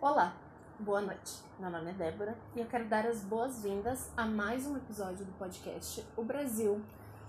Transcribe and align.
Olá, 0.00 0.32
boa 0.78 1.00
noite. 1.00 1.38
Meu 1.58 1.68
nome 1.68 1.90
é 1.90 1.92
Débora 1.92 2.36
e 2.54 2.60
eu 2.60 2.66
quero 2.66 2.84
dar 2.84 3.04
as 3.04 3.20
boas-vindas 3.20 4.08
a 4.16 4.24
mais 4.24 4.64
um 4.64 4.76
episódio 4.76 5.24
do 5.24 5.32
podcast 5.32 6.06
O 6.16 6.22
Brasil 6.22 6.80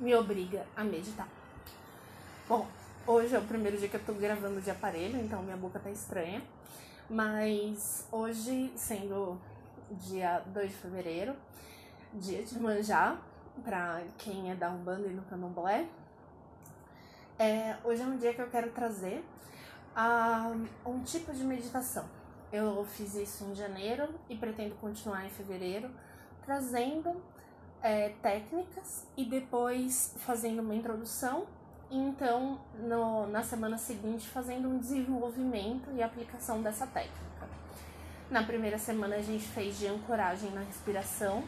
me 0.00 0.12
obriga 0.16 0.66
a 0.76 0.82
meditar. 0.82 1.28
Bom, 2.48 2.66
hoje 3.06 3.36
é 3.36 3.38
o 3.38 3.44
primeiro 3.44 3.78
dia 3.78 3.88
que 3.88 3.94
eu 3.94 4.04
tô 4.04 4.14
gravando 4.14 4.60
de 4.60 4.68
aparelho, 4.68 5.16
então 5.20 5.44
minha 5.44 5.56
boca 5.56 5.78
tá 5.78 5.88
estranha, 5.92 6.42
mas 7.08 8.04
hoje, 8.10 8.72
sendo 8.74 9.40
dia 9.92 10.42
2 10.46 10.68
de 10.68 10.76
fevereiro, 10.76 11.36
dia 12.14 12.42
de 12.42 12.58
manjar, 12.58 13.22
para 13.62 14.02
quem 14.18 14.50
é 14.50 14.56
da 14.56 14.70
Umbanda 14.70 15.06
e 15.06 15.12
no 15.12 15.22
Candomblé, 15.22 15.86
é, 17.38 17.76
hoje 17.84 18.02
é 18.02 18.06
um 18.06 18.16
dia 18.16 18.34
que 18.34 18.42
eu 18.42 18.50
quero 18.50 18.72
trazer 18.72 19.24
uh, 19.96 20.90
um 20.90 21.04
tipo 21.04 21.32
de 21.32 21.44
meditação. 21.44 22.25
Eu 22.56 22.84
fiz 22.84 23.14
isso 23.14 23.44
em 23.44 23.54
janeiro 23.54 24.08
e 24.30 24.34
pretendo 24.34 24.74
continuar 24.76 25.26
em 25.26 25.28
fevereiro, 25.28 25.90
trazendo 26.44 27.22
é, 27.82 28.10
técnicas 28.22 29.06
e 29.14 29.26
depois 29.26 30.14
fazendo 30.18 30.60
uma 30.60 30.74
introdução. 30.74 31.46
E 31.90 31.98
então, 31.98 32.58
no, 32.78 33.26
na 33.26 33.42
semana 33.42 33.76
seguinte, 33.76 34.26
fazendo 34.28 34.68
um 34.68 34.78
desenvolvimento 34.78 35.90
e 35.94 36.02
aplicação 36.02 36.62
dessa 36.62 36.86
técnica. 36.86 37.46
Na 38.30 38.42
primeira 38.42 38.78
semana, 38.78 39.16
a 39.16 39.22
gente 39.22 39.46
fez 39.46 39.78
de 39.78 39.86
ancoragem 39.86 40.50
na 40.52 40.62
respiração. 40.62 41.44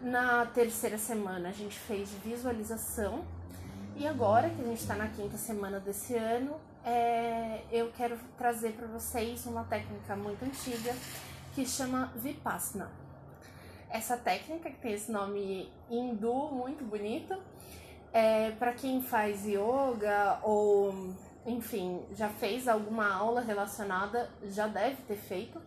Na 0.00 0.44
terceira 0.46 0.98
semana, 0.98 1.50
a 1.50 1.52
gente 1.52 1.78
fez 1.78 2.10
de 2.10 2.16
visualização 2.16 3.24
e 3.98 4.06
agora, 4.06 4.50
que 4.50 4.60
a 4.60 4.64
gente 4.64 4.80
está 4.80 4.94
na 4.94 5.08
quinta 5.08 5.38
semana 5.38 5.80
desse 5.80 6.14
ano, 6.14 6.56
é, 6.86 7.64
eu 7.72 7.90
quero 7.90 8.16
trazer 8.38 8.74
para 8.74 8.86
vocês 8.86 9.44
uma 9.44 9.64
técnica 9.64 10.14
muito 10.14 10.44
antiga 10.44 10.94
que 11.52 11.66
chama 11.66 12.12
Vipassana. 12.14 12.92
Essa 13.90 14.16
técnica, 14.16 14.70
que 14.70 14.78
tem 14.78 14.92
esse 14.92 15.10
nome 15.10 15.72
hindu 15.90 16.48
muito 16.52 16.84
bonito, 16.84 17.36
é, 18.12 18.52
para 18.52 18.72
quem 18.72 19.02
faz 19.02 19.44
yoga 19.44 20.38
ou, 20.44 21.12
enfim, 21.44 22.06
já 22.12 22.28
fez 22.28 22.68
alguma 22.68 23.12
aula 23.12 23.40
relacionada, 23.40 24.30
já 24.44 24.68
deve 24.68 25.02
ter 25.02 25.16
feito, 25.16 25.60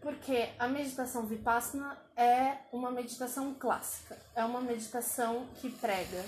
porque 0.00 0.50
a 0.56 0.68
meditação 0.68 1.26
Vipassana 1.26 1.98
é 2.16 2.58
uma 2.72 2.92
meditação 2.92 3.54
clássica, 3.54 4.16
é 4.36 4.44
uma 4.44 4.60
meditação 4.60 5.48
que 5.56 5.68
prega 5.68 6.24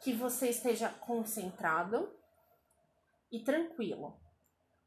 que 0.00 0.12
você 0.12 0.48
esteja 0.48 0.88
concentrado 0.88 2.08
e 3.30 3.42
tranquilo, 3.42 4.20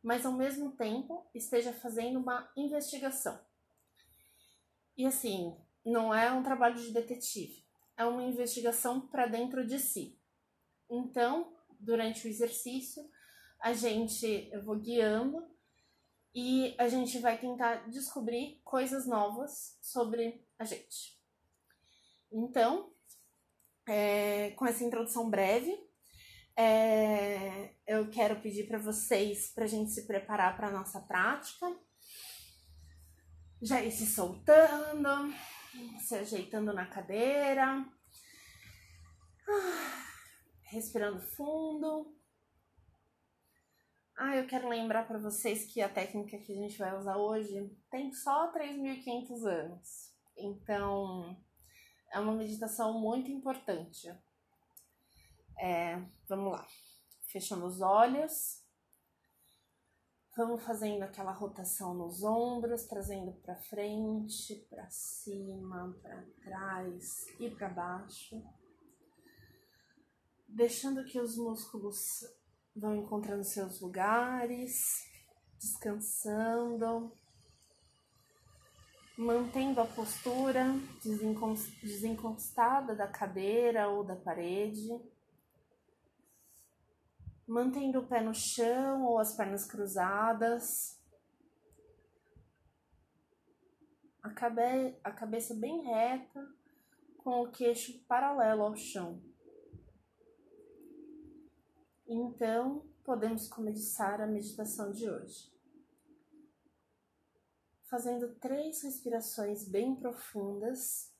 mas 0.01 0.25
ao 0.25 0.33
mesmo 0.33 0.71
tempo 0.71 1.25
esteja 1.33 1.73
fazendo 1.73 2.19
uma 2.19 2.51
investigação. 2.55 3.39
E 4.97 5.05
assim, 5.05 5.57
não 5.85 6.13
é 6.13 6.31
um 6.31 6.43
trabalho 6.43 6.75
de 6.75 6.91
detetive, 6.91 7.65
é 7.97 8.05
uma 8.05 8.23
investigação 8.23 9.01
para 9.07 9.25
dentro 9.25 9.65
de 9.65 9.79
si. 9.79 10.19
Então, 10.89 11.55
durante 11.79 12.27
o 12.27 12.29
exercício, 12.29 13.09
a 13.59 13.73
gente 13.73 14.49
eu 14.51 14.61
vou 14.61 14.77
guiando 14.77 15.47
e 16.35 16.75
a 16.77 16.87
gente 16.87 17.19
vai 17.19 17.37
tentar 17.37 17.89
descobrir 17.89 18.59
coisas 18.63 19.05
novas 19.07 19.77
sobre 19.81 20.45
a 20.57 20.65
gente. 20.65 21.17
Então, 22.31 22.91
é, 23.87 24.51
com 24.51 24.65
essa 24.65 24.83
introdução 24.83 25.29
breve, 25.29 25.79
é, 26.55 27.73
eu 27.87 28.09
quero 28.09 28.39
pedir 28.41 28.67
para 28.67 28.77
vocês 28.77 29.51
para 29.53 29.65
a 29.65 29.67
gente 29.67 29.91
se 29.91 30.05
preparar 30.05 30.55
para 30.55 30.71
nossa 30.71 30.99
prática. 31.01 31.65
Já 33.61 33.81
ir 33.81 33.91
se 33.91 34.05
soltando, 34.05 35.33
se 36.01 36.15
ajeitando 36.15 36.73
na 36.73 36.85
cadeira, 36.85 37.85
respirando 40.63 41.21
fundo. 41.21 42.13
Ah, 44.17 44.35
eu 44.35 44.45
quero 44.45 44.69
lembrar 44.69 45.07
para 45.07 45.17
vocês 45.17 45.65
que 45.65 45.81
a 45.81 45.89
técnica 45.89 46.37
que 46.37 46.51
a 46.51 46.55
gente 46.55 46.77
vai 46.77 46.95
usar 46.95 47.17
hoje 47.17 47.75
tem 47.89 48.13
só 48.13 48.51
3.500 48.53 49.45
anos. 49.45 50.13
Então, 50.37 51.35
é 52.11 52.19
uma 52.19 52.33
meditação 52.33 52.99
muito 52.99 53.31
importante. 53.31 54.07
É, 55.59 55.95
vamos 56.27 56.51
lá. 56.53 56.67
Fechando 57.31 57.65
os 57.65 57.81
olhos. 57.81 58.61
Vamos 60.35 60.63
fazendo 60.63 61.03
aquela 61.03 61.31
rotação 61.31 61.93
nos 61.93 62.23
ombros, 62.23 62.85
trazendo 62.85 63.33
para 63.33 63.55
frente, 63.55 64.55
para 64.67 64.89
cima, 64.89 65.95
para 66.01 66.25
trás 66.43 67.25
e 67.39 67.51
para 67.51 67.69
baixo. 67.69 68.43
Deixando 70.47 71.05
que 71.05 71.19
os 71.19 71.37
músculos 71.37 72.25
vão 72.75 72.95
encontrando 72.95 73.43
seus 73.43 73.79
lugares, 73.79 75.03
descansando 75.59 77.15
mantendo 79.17 79.79
a 79.79 79.85
postura 79.85 80.65
desencostada 81.81 82.95
da 82.95 83.07
cadeira 83.07 83.87
ou 83.89 84.03
da 84.03 84.15
parede, 84.15 84.89
mantendo 87.47 87.99
o 87.99 88.07
pé 88.07 88.21
no 88.21 88.33
chão 88.33 89.05
ou 89.05 89.19
as 89.19 89.35
pernas 89.35 89.65
cruzadas, 89.65 90.99
a, 94.21 94.29
cabe 94.29 94.97
a 95.03 95.11
cabeça 95.11 95.53
bem 95.53 95.81
reta, 95.81 96.47
com 97.17 97.41
o 97.41 97.51
queixo 97.51 98.03
paralelo 98.05 98.63
ao 98.63 98.75
chão. 98.75 99.21
Então, 102.05 102.85
podemos 103.03 103.47
começar 103.47 104.21
a 104.21 104.27
meditação 104.27 104.91
de 104.91 105.09
hoje 105.09 105.53
fazendo 107.93 108.33
três 108.39 108.81
respirações 108.81 109.67
bem 109.67 109.95
profundas. 109.95 111.12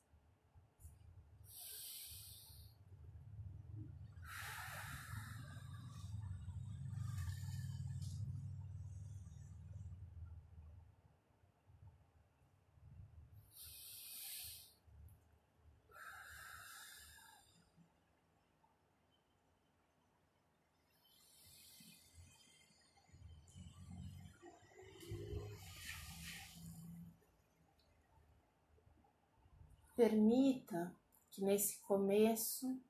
Permita 29.96 30.96
que 31.30 31.44
nesse 31.44 31.80
começo 31.82 32.82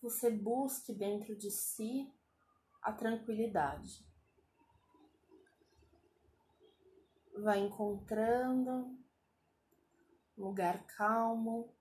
você 0.00 0.30
busque 0.30 0.94
dentro 0.94 1.36
de 1.36 1.50
si 1.50 2.10
a 2.80 2.92
tranquilidade. 2.92 4.06
Vai 7.36 7.58
encontrando 7.60 8.98
um 10.36 10.44
lugar 10.44 10.86
calmo 10.86 11.74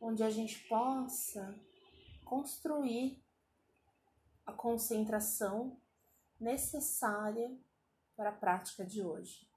onde 0.00 0.22
a 0.22 0.30
gente 0.30 0.68
possa 0.68 1.58
construir 2.24 3.22
a 4.44 4.52
concentração 4.52 5.80
necessária 6.38 7.58
para 8.14 8.30
a 8.30 8.36
prática 8.36 8.84
de 8.84 9.02
hoje. 9.02 9.47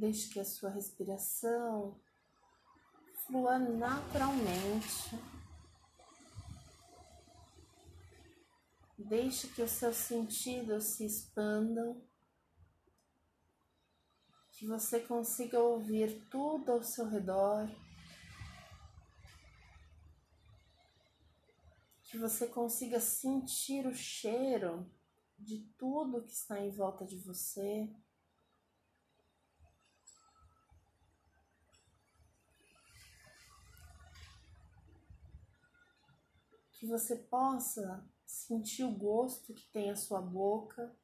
Deixe 0.00 0.30
que 0.30 0.40
a 0.40 0.44
sua 0.46 0.70
respiração 0.70 2.00
flua 3.26 3.58
naturalmente. 3.58 5.10
Deixe 8.96 9.48
que 9.48 9.60
os 9.60 9.70
seus 9.72 9.96
sentidos 9.96 10.84
se 10.84 11.04
expandam, 11.04 12.02
que 14.52 14.66
você 14.66 15.00
consiga 15.00 15.60
ouvir 15.60 16.26
tudo 16.30 16.72
ao 16.72 16.82
seu 16.82 17.06
redor. 17.06 17.68
que 22.04 22.18
você 22.18 22.48
consiga 22.48 22.98
sentir 22.98 23.86
o 23.86 23.94
cheiro 23.94 24.90
de 25.38 25.58
tudo 25.78 26.24
que 26.24 26.32
está 26.32 26.58
em 26.58 26.68
volta 26.68 27.06
de 27.06 27.16
você. 27.18 27.88
Que 36.80 36.86
você 36.86 37.14
possa 37.14 38.02
sentir 38.24 38.84
o 38.84 38.90
gosto 38.90 39.52
que 39.52 39.66
tem 39.66 39.90
a 39.90 39.96
sua 39.96 40.22
boca. 40.22 40.96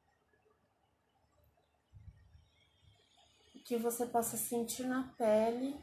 Que 3.63 3.77
você 3.77 4.07
possa 4.07 4.37
sentir 4.37 4.87
na 4.87 5.13
pele 5.15 5.79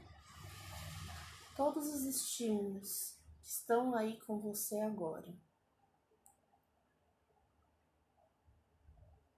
todos 1.56 1.86
os 1.94 2.02
estímulos 2.06 3.16
que 3.40 3.46
estão 3.46 3.94
aí 3.94 4.18
com 4.22 4.40
você 4.40 4.80
agora. 4.80 5.32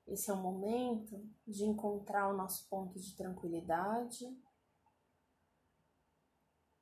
Esse 0.06 0.30
é 0.30 0.32
o 0.32 0.38
momento 0.38 1.22
de 1.46 1.64
encontrar 1.64 2.28
o 2.28 2.36
nosso 2.36 2.66
ponto 2.70 2.98
de 2.98 3.14
tranquilidade, 3.14 4.24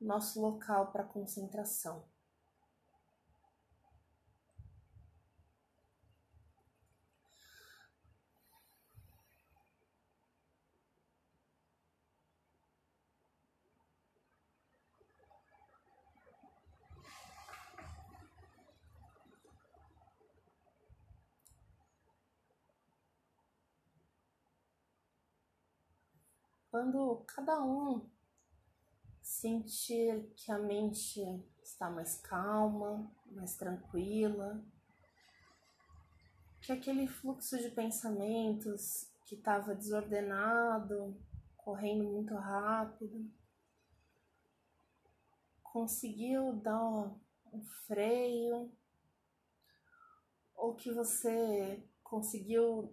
nosso 0.00 0.40
local 0.40 0.92
para 0.92 1.02
concentração. 1.02 2.13
Quando 26.74 27.22
cada 27.28 27.62
um 27.62 28.04
sentir 29.22 30.28
que 30.34 30.50
a 30.50 30.58
mente 30.58 31.22
está 31.62 31.88
mais 31.88 32.16
calma, 32.16 33.08
mais 33.30 33.54
tranquila, 33.54 34.60
que 36.60 36.72
aquele 36.72 37.06
fluxo 37.06 37.58
de 37.58 37.70
pensamentos 37.70 39.08
que 39.24 39.36
estava 39.36 39.72
desordenado, 39.72 41.16
correndo 41.56 42.10
muito 42.10 42.34
rápido, 42.34 43.30
conseguiu 45.62 46.54
dar 46.54 46.84
um 47.52 47.62
freio, 47.86 48.68
ou 50.56 50.74
que 50.74 50.90
você 50.90 51.88
conseguiu 52.02 52.92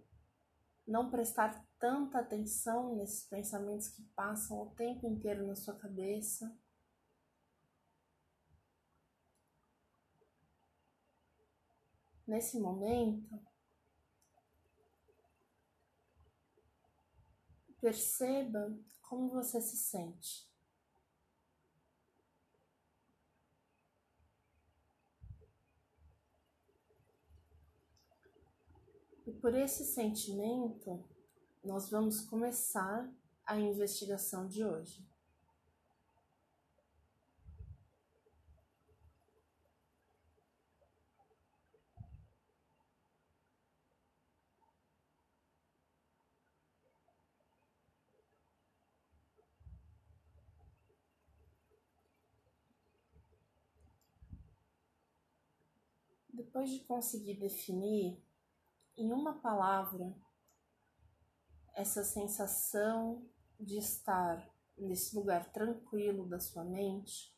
não 0.86 1.10
prestar 1.10 1.66
tanta 1.82 2.20
atenção 2.20 2.96
nesses 2.96 3.28
pensamentos 3.28 3.90
que 3.90 4.04
passam 4.16 4.62
o 4.62 4.70
tempo 4.76 5.08
inteiro 5.08 5.48
na 5.48 5.56
sua 5.56 5.76
cabeça. 5.76 6.56
Nesse 12.28 12.60
momento, 12.60 13.42
perceba 17.82 18.78
como 19.02 19.30
você 19.30 19.60
se 19.60 19.76
sente. 19.76 20.48
E 29.26 29.32
por 29.34 29.56
esse 29.56 29.84
sentimento, 29.84 31.04
nós 31.64 31.90
vamos 31.90 32.22
começar 32.22 33.08
a 33.46 33.60
investigação 33.60 34.48
de 34.48 34.64
hoje. 34.64 35.06
Depois 56.34 56.70
de 56.72 56.80
conseguir 56.82 57.36
definir 57.36 58.18
em 58.98 59.12
uma 59.12 59.34
palavra 59.36 60.14
essa 61.82 62.04
sensação 62.04 63.28
de 63.60 63.80
estar 63.80 64.48
nesse 64.78 65.16
lugar 65.16 65.52
tranquilo 65.52 66.28
da 66.28 66.40
sua 66.40 66.64
mente, 66.64 67.36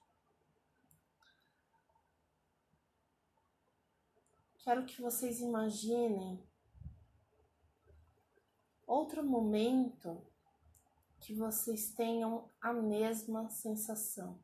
quero 4.59 4.85
que 4.85 5.01
vocês 5.01 5.39
imaginem 5.39 6.45
outro 8.85 9.23
momento 9.23 10.21
que 11.21 11.33
vocês 11.33 11.93
tenham 11.93 12.49
a 12.59 12.73
mesma 12.73 13.49
sensação. 13.49 14.42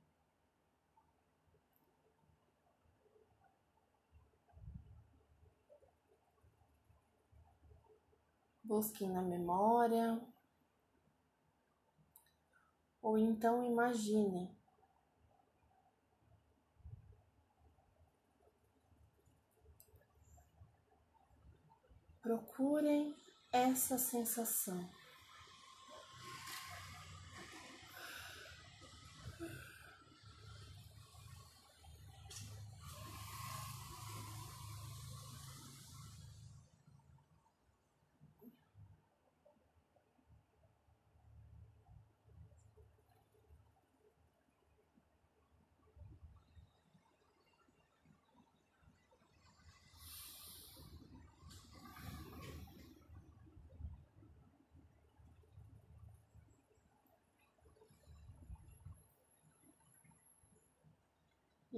Busquem 8.69 9.09
na 9.09 9.23
memória. 9.23 10.21
Ou 13.01 13.17
então 13.17 13.65
imaginem. 13.65 14.47
Procurem 22.21 23.15
essa 23.51 23.97
sensação. 23.97 24.87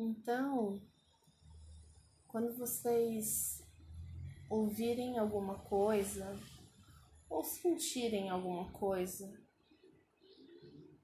Então, 0.04 0.82
quando 2.28 2.58
vocês 2.58 3.64
ouvirem 4.50 5.20
alguma 5.20 5.60
coisa 5.60 6.40
ou 7.30 7.44
sentirem 7.44 8.28
alguma 8.28 8.72
coisa 8.72 9.32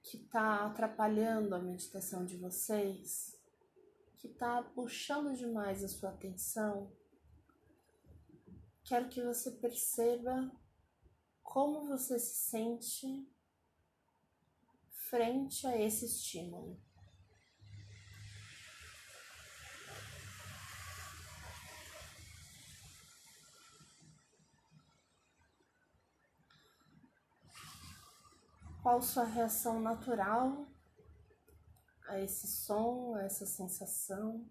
que 0.01 0.17
está 0.17 0.65
atrapalhando 0.65 1.53
a 1.53 1.59
meditação 1.59 2.25
de 2.25 2.37
vocês, 2.37 3.39
que 4.17 4.29
está 4.29 4.63
puxando 4.63 5.37
demais 5.37 5.83
a 5.83 5.87
sua 5.87 6.09
atenção, 6.09 6.91
quero 8.83 9.09
que 9.09 9.21
você 9.21 9.51
perceba 9.51 10.51
como 11.43 11.87
você 11.87 12.17
se 12.17 12.49
sente 12.49 13.31
frente 14.89 15.67
a 15.67 15.79
esse 15.79 16.03
estímulo. 16.05 16.86
Qual 28.87 29.01
sua 29.01 29.25
reação 29.25 29.81
natural 29.81 30.65
a 32.07 32.21
esse 32.21 32.47
som, 32.47 33.15
a 33.15 33.23
essa 33.23 33.45
sensação. 33.45 34.49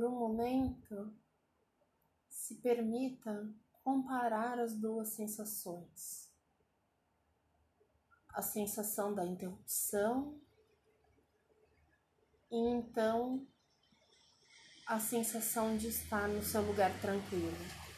Por 0.00 0.08
um 0.08 0.18
momento, 0.18 1.14
se 2.26 2.54
permita 2.54 3.52
comparar 3.84 4.58
as 4.58 4.74
duas 4.74 5.08
sensações. 5.08 6.32
A 8.30 8.40
sensação 8.40 9.14
da 9.14 9.26
interrupção 9.26 10.40
e 12.50 12.56
então 12.56 13.46
a 14.86 14.98
sensação 14.98 15.76
de 15.76 15.88
estar 15.88 16.28
no 16.28 16.42
seu 16.42 16.62
lugar 16.62 16.98
tranquilo. 17.02 17.89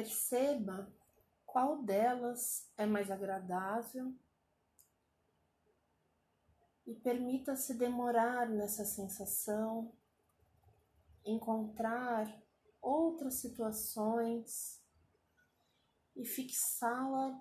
Perceba 0.00 0.90
qual 1.44 1.82
delas 1.82 2.66
é 2.78 2.86
mais 2.86 3.10
agradável 3.10 4.16
e 6.86 6.94
permita-se 6.94 7.74
demorar 7.74 8.48
nessa 8.48 8.86
sensação, 8.86 9.92
encontrar 11.22 12.34
outras 12.80 13.42
situações 13.42 14.82
e 16.16 16.24
fixá-la 16.24 17.38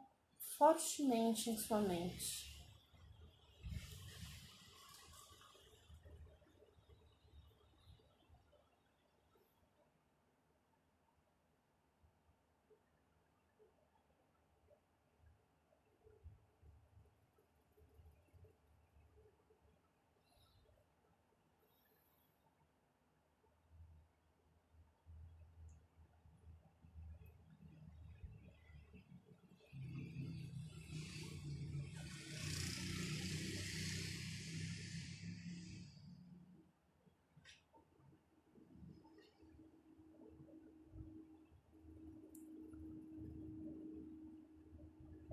fortemente 0.58 1.50
em 1.50 1.58
sua 1.58 1.80
mente. 1.80 2.49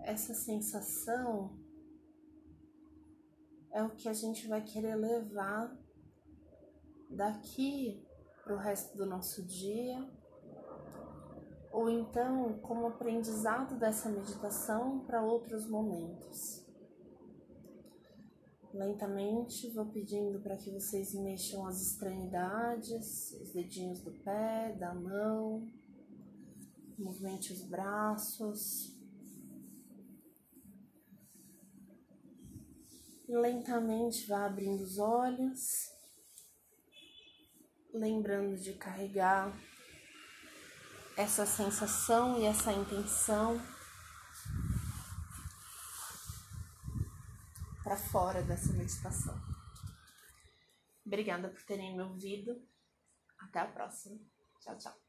Essa 0.06 0.32
sensação 0.32 1.50
é 3.72 3.82
o 3.82 3.90
que 3.90 4.08
a 4.08 4.12
gente 4.12 4.46
vai 4.46 4.62
querer 4.62 4.94
levar 4.94 5.76
daqui 7.10 8.06
para 8.44 8.54
o 8.54 8.56
resto 8.56 8.96
do 8.96 9.04
nosso 9.04 9.44
dia, 9.44 10.08
ou 11.72 11.90
então 11.90 12.58
como 12.60 12.86
aprendizado 12.86 13.76
dessa 13.76 14.08
meditação 14.08 15.00
para 15.00 15.22
outros 15.22 15.68
momentos. 15.68 16.64
Lentamente 18.72 19.68
vou 19.70 19.86
pedindo 19.86 20.38
para 20.38 20.56
que 20.56 20.70
vocês 20.70 21.14
mexam 21.14 21.66
as 21.66 21.82
extremidades, 21.82 23.32
os 23.42 23.50
dedinhos 23.50 24.00
do 24.00 24.12
pé, 24.12 24.72
da 24.78 24.94
mão, 24.94 25.66
movimente 26.96 27.52
os 27.52 27.62
braços. 27.62 28.95
Lentamente 33.28 34.26
vá 34.26 34.46
abrindo 34.46 34.82
os 34.82 34.98
olhos, 34.98 35.90
lembrando 37.92 38.56
de 38.56 38.74
carregar 38.74 39.52
essa 41.16 41.44
sensação 41.44 42.38
e 42.38 42.44
essa 42.44 42.72
intenção 42.72 43.60
para 47.82 47.96
fora 47.96 48.42
dessa 48.42 48.72
meditação. 48.72 49.34
Obrigada 51.04 51.48
por 51.48 51.62
terem 51.62 51.96
me 51.96 52.02
ouvido. 52.02 52.60
Até 53.38 53.60
a 53.60 53.66
próxima. 53.66 54.18
Tchau, 54.60 54.76
tchau. 54.76 55.05